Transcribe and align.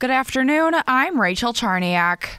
Good 0.00 0.12
afternoon. 0.12 0.76
I'm 0.86 1.20
Rachel 1.20 1.52
Charniak. 1.52 2.38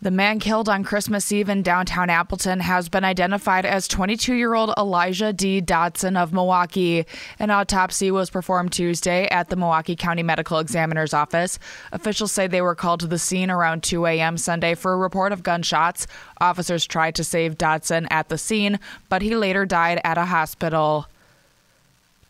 The 0.00 0.12
man 0.12 0.38
killed 0.38 0.68
on 0.68 0.84
Christmas 0.84 1.32
Eve 1.32 1.48
in 1.48 1.64
downtown 1.64 2.08
Appleton 2.08 2.60
has 2.60 2.88
been 2.88 3.02
identified 3.02 3.66
as 3.66 3.88
22 3.88 4.34
year 4.34 4.54
old 4.54 4.72
Elijah 4.78 5.32
D. 5.32 5.60
Dotson 5.60 6.16
of 6.16 6.32
Milwaukee. 6.32 7.04
An 7.40 7.50
autopsy 7.50 8.12
was 8.12 8.30
performed 8.30 8.72
Tuesday 8.72 9.26
at 9.26 9.48
the 9.48 9.56
Milwaukee 9.56 9.96
County 9.96 10.22
Medical 10.22 10.60
Examiner's 10.60 11.12
Office. 11.12 11.58
Officials 11.90 12.30
say 12.30 12.46
they 12.46 12.62
were 12.62 12.76
called 12.76 13.00
to 13.00 13.08
the 13.08 13.18
scene 13.18 13.50
around 13.50 13.82
2 13.82 14.06
a.m. 14.06 14.38
Sunday 14.38 14.76
for 14.76 14.92
a 14.92 14.96
report 14.96 15.32
of 15.32 15.42
gunshots. 15.42 16.06
Officers 16.40 16.86
tried 16.86 17.16
to 17.16 17.24
save 17.24 17.58
Dotson 17.58 18.06
at 18.08 18.28
the 18.28 18.38
scene, 18.38 18.78
but 19.08 19.20
he 19.20 19.34
later 19.34 19.66
died 19.66 20.00
at 20.04 20.16
a 20.16 20.26
hospital. 20.26 21.08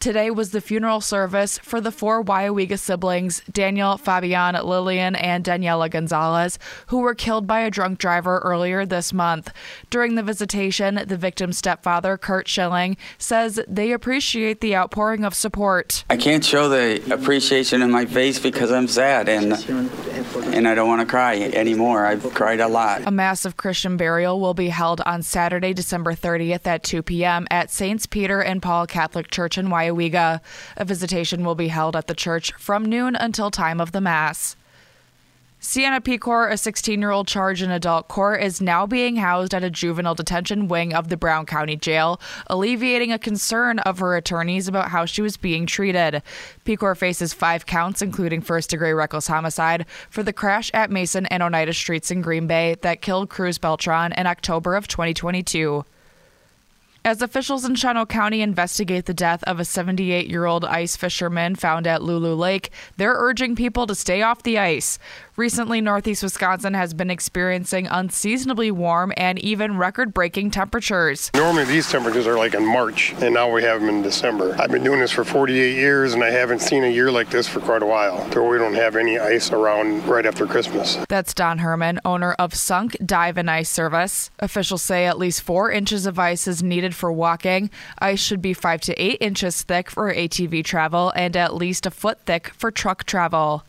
Today 0.00 0.30
was 0.30 0.52
the 0.52 0.60
funeral 0.60 1.00
service 1.00 1.58
for 1.58 1.80
the 1.80 1.90
four 1.90 2.22
Weyauwega 2.22 2.78
siblings, 2.78 3.42
Daniel, 3.50 3.98
Fabian, 3.98 4.54
Lilian, 4.54 5.16
and 5.16 5.44
Daniela 5.44 5.90
Gonzalez, 5.90 6.56
who 6.86 7.00
were 7.00 7.16
killed 7.16 7.48
by 7.48 7.60
a 7.60 7.70
drunk 7.70 7.98
driver 7.98 8.38
earlier 8.44 8.86
this 8.86 9.12
month. 9.12 9.52
During 9.90 10.14
the 10.14 10.22
visitation, 10.22 11.02
the 11.04 11.16
victim's 11.16 11.58
stepfather, 11.58 12.16
Kurt 12.16 12.46
Schilling, 12.46 12.96
says 13.18 13.60
they 13.66 13.90
appreciate 13.90 14.60
the 14.60 14.76
outpouring 14.76 15.24
of 15.24 15.34
support. 15.34 16.04
I 16.08 16.16
can't 16.16 16.44
show 16.44 16.68
the 16.68 17.02
appreciation 17.12 17.82
in 17.82 17.90
my 17.90 18.06
face 18.06 18.38
because 18.38 18.70
I'm 18.70 18.86
sad 18.86 19.28
and 19.28 19.52
and 20.36 20.66
I 20.68 20.74
don't 20.74 20.88
want 20.88 21.00
to 21.00 21.06
cry 21.06 21.38
anymore. 21.40 22.06
I've 22.06 22.22
cried 22.34 22.60
a 22.60 22.68
lot. 22.68 23.02
A 23.06 23.10
Mass 23.10 23.44
of 23.44 23.56
Christian 23.56 23.96
burial 23.96 24.40
will 24.40 24.54
be 24.54 24.68
held 24.68 25.00
on 25.02 25.22
Saturday, 25.22 25.72
December 25.72 26.14
30th 26.14 26.66
at 26.66 26.82
2 26.82 27.02
p.m. 27.02 27.46
at 27.50 27.70
Saints 27.70 28.06
Peter 28.06 28.40
and 28.40 28.62
Paul 28.62 28.86
Catholic 28.86 29.30
Church 29.30 29.58
in 29.58 29.68
Weyauwega. 29.68 30.40
A 30.76 30.84
visitation 30.84 31.44
will 31.44 31.54
be 31.54 31.68
held 31.68 31.96
at 31.96 32.06
the 32.06 32.14
church 32.14 32.52
from 32.54 32.84
noon 32.84 33.16
until 33.16 33.50
time 33.50 33.80
of 33.80 33.92
the 33.92 34.00
Mass. 34.00 34.56
Sienna 35.60 36.00
Pecor, 36.00 36.52
a 36.52 36.56
16 36.56 37.00
year 37.00 37.10
old 37.10 37.26
charged 37.26 37.62
in 37.62 37.70
adult 37.72 38.06
court, 38.06 38.40
is 38.40 38.60
now 38.60 38.86
being 38.86 39.16
housed 39.16 39.52
at 39.52 39.64
a 39.64 39.70
juvenile 39.70 40.14
detention 40.14 40.68
wing 40.68 40.94
of 40.94 41.08
the 41.08 41.16
Brown 41.16 41.46
County 41.46 41.74
Jail, 41.74 42.20
alleviating 42.46 43.10
a 43.10 43.18
concern 43.18 43.80
of 43.80 43.98
her 43.98 44.16
attorneys 44.16 44.68
about 44.68 44.90
how 44.90 45.04
she 45.04 45.20
was 45.20 45.36
being 45.36 45.66
treated. 45.66 46.22
Pecor 46.64 46.96
faces 46.96 47.34
five 47.34 47.66
counts, 47.66 48.00
including 48.00 48.40
first 48.40 48.70
degree 48.70 48.92
reckless 48.92 49.26
homicide, 49.26 49.84
for 50.08 50.22
the 50.22 50.32
crash 50.32 50.70
at 50.74 50.92
Mason 50.92 51.26
and 51.26 51.42
Oneida 51.42 51.72
Streets 51.72 52.12
in 52.12 52.22
Green 52.22 52.46
Bay 52.46 52.76
that 52.82 53.02
killed 53.02 53.28
Cruz 53.28 53.58
Beltran 53.58 54.12
in 54.12 54.28
October 54.28 54.76
of 54.76 54.86
2022. 54.86 55.84
As 57.04 57.22
officials 57.22 57.64
in 57.64 57.74
Shawano 57.74 58.06
County 58.06 58.42
investigate 58.42 59.06
the 59.06 59.14
death 59.14 59.42
of 59.44 59.58
a 59.58 59.64
78 59.64 60.28
year 60.28 60.44
old 60.44 60.64
ice 60.64 60.94
fisherman 60.94 61.54
found 61.54 61.86
at 61.86 62.02
Lulu 62.02 62.34
Lake, 62.34 62.70
they're 62.96 63.14
urging 63.16 63.56
people 63.56 63.86
to 63.86 63.94
stay 63.94 64.20
off 64.20 64.42
the 64.42 64.58
ice. 64.58 64.98
Recently, 65.38 65.80
northeast 65.80 66.24
Wisconsin 66.24 66.74
has 66.74 66.92
been 66.94 67.10
experiencing 67.10 67.86
unseasonably 67.86 68.72
warm 68.72 69.12
and 69.16 69.38
even 69.38 69.78
record 69.78 70.12
breaking 70.12 70.50
temperatures. 70.50 71.30
Normally, 71.32 71.62
these 71.62 71.88
temperatures 71.88 72.26
are 72.26 72.36
like 72.36 72.54
in 72.54 72.66
March, 72.66 73.14
and 73.20 73.34
now 73.34 73.48
we 73.48 73.62
have 73.62 73.80
them 73.80 73.88
in 73.88 74.02
December. 74.02 74.56
I've 74.58 74.72
been 74.72 74.82
doing 74.82 74.98
this 74.98 75.12
for 75.12 75.22
48 75.22 75.76
years, 75.76 76.12
and 76.12 76.24
I 76.24 76.30
haven't 76.30 76.58
seen 76.58 76.82
a 76.82 76.88
year 76.88 77.12
like 77.12 77.30
this 77.30 77.46
for 77.46 77.60
quite 77.60 77.84
a 77.84 77.86
while, 77.86 78.18
where 78.30 78.50
we 78.50 78.58
don't 78.58 78.74
have 78.74 78.96
any 78.96 79.16
ice 79.16 79.52
around 79.52 80.04
right 80.08 80.26
after 80.26 80.44
Christmas. 80.44 80.98
That's 81.08 81.32
Don 81.32 81.58
Herman, 81.58 82.00
owner 82.04 82.32
of 82.32 82.52
Sunk 82.52 82.96
Dive 83.06 83.38
and 83.38 83.48
Ice 83.48 83.70
Service. 83.70 84.32
Officials 84.40 84.82
say 84.82 85.06
at 85.06 85.18
least 85.18 85.42
four 85.42 85.70
inches 85.70 86.04
of 86.04 86.18
ice 86.18 86.48
is 86.48 86.64
needed 86.64 86.96
for 86.96 87.12
walking. 87.12 87.70
Ice 88.00 88.18
should 88.18 88.42
be 88.42 88.54
five 88.54 88.80
to 88.80 89.00
eight 89.00 89.18
inches 89.20 89.62
thick 89.62 89.88
for 89.88 90.12
ATV 90.12 90.64
travel 90.64 91.12
and 91.14 91.36
at 91.36 91.54
least 91.54 91.86
a 91.86 91.92
foot 91.92 92.18
thick 92.26 92.48
for 92.56 92.72
truck 92.72 93.04
travel. 93.04 93.62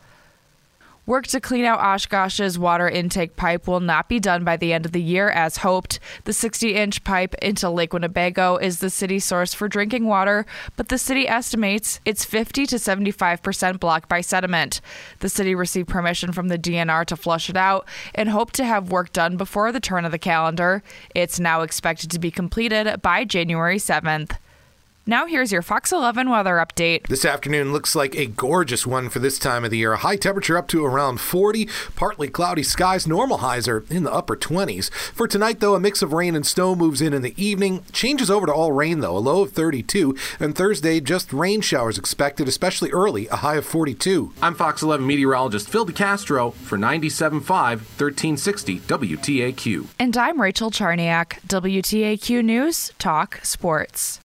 Work 1.09 1.25
to 1.29 1.41
clean 1.41 1.65
out 1.65 1.79
Oshkosh's 1.79 2.59
water 2.59 2.88
intake 2.88 3.35
pipe 3.35 3.67
will 3.67 3.79
not 3.79 4.07
be 4.07 4.19
done 4.19 4.43
by 4.43 4.57
the 4.57 4.71
end 4.71 4.85
of 4.85 4.91
the 4.91 5.02
year 5.02 5.31
as 5.31 5.57
hoped. 5.57 5.99
The 6.25 6.33
60 6.33 6.75
inch 6.75 7.03
pipe 7.03 7.33
into 7.41 7.67
Lake 7.67 7.93
Winnebago 7.93 8.57
is 8.57 8.77
the 8.77 8.91
city's 8.91 9.25
source 9.25 9.51
for 9.51 9.67
drinking 9.67 10.06
water, 10.06 10.45
but 10.75 10.89
the 10.89 11.00
city 11.00 11.28
estimates 11.28 12.00
it's 12.06 12.25
50 12.25 12.67
to 12.67 12.75
75% 12.75 13.79
blocked 13.79 14.07
by 14.07 14.22
sediment. 14.22 14.81
The 15.17 15.29
city 15.29 15.56
received 15.56 15.89
permission 15.89 16.31
from 16.31 16.50
the 16.50 16.59
DNR 16.59 17.06
to 17.06 17.16
flush 17.16 17.50
it 17.50 17.57
out 17.57 17.88
and 18.13 18.29
hope 18.29 18.51
to 18.51 18.63
have 18.63 18.91
work 18.91 19.11
done 19.11 19.35
before 19.35 19.72
the 19.72 19.79
turn 19.79 20.05
of 20.05 20.11
the 20.11 20.19
calendar. 20.19 20.84
It's 21.16 21.39
now 21.39 21.63
expected 21.63 22.11
to 22.11 22.19
be 22.19 22.29
completed 22.29 23.01
by 23.01 23.25
January 23.25 23.78
7th. 23.78 24.38
Now 25.09 25.25
here's 25.25 25.52
your 25.52 25.64
Fox 25.64 25.92
11 25.92 26.30
weather 26.30 26.58
update. 26.58 27.08
This 27.08 27.25
afternoon 27.25 27.74
looks 27.74 27.96
like 27.96 28.16
a 28.16 28.28
gorgeous 28.28 28.86
one 28.86 29.09
for 29.09 29.18
this 29.18 29.40
time 29.40 29.66
of 29.66 29.72
the 29.72 29.80
year. 29.80 29.94
A 29.94 29.97
high 29.97 30.18
temperature 30.18 30.56
up 30.56 30.68
to 30.68 30.86
around 30.86 31.20
40, 31.20 31.68
partly 31.96 32.28
cloudy 32.28 32.62
skies. 32.62 33.08
Normal 33.08 33.40
highs 33.40 33.68
are 33.68 33.84
in 33.90 34.03
the 34.03 34.14
upper 34.14 34.38
20s. 34.38 34.92
For 34.94 35.28
tonight, 35.28 35.62
though, 35.62 35.74
a 35.74 35.80
mix 35.80 36.03
of 36.03 36.14
rain 36.14 36.36
and 36.36 36.46
snow 36.46 36.75
moves 36.75 37.02
in 37.02 37.16
in 37.16 37.24
the 37.24 37.34
evening. 37.44 37.84
Changes 37.92 38.30
over 38.30 38.46
to 38.46 38.53
all 38.53 38.72
rain, 38.72 39.00
though, 39.00 39.18
a 39.18 39.25
low 39.30 39.42
of 39.42 39.52
32. 39.52 40.16
And 40.40 40.56
Thursday, 40.56 41.00
just 41.00 41.34
rain 41.34 41.62
showers 41.62 41.97
expected, 41.97 42.47
especially 42.47 42.91
early, 42.91 43.28
a 43.30 43.38
high 43.38 43.56
of 43.56 43.66
42. 43.66 44.31
I'm 44.44 44.53
Fox 44.53 44.84
11 44.84 45.08
meteorologist 45.08 45.70
Phil 45.70 45.88
DeCastro 45.88 46.53
for 46.53 46.78
97.5 46.78 47.41
1360 47.50 48.80
WTAQ. 48.81 49.88
And 49.97 50.16
I'm 50.16 50.40
Rachel 50.40 50.70
Charniak, 50.70 51.41
WTAQ 51.47 52.46
News 52.46 52.91
Talk 53.00 53.40
Sports. 53.41 54.18